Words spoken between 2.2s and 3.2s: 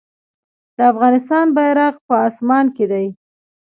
اسمان کې دی